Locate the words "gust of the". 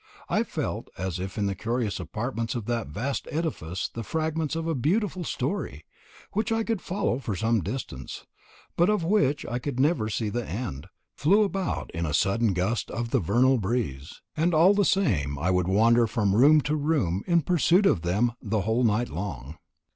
12.53-13.19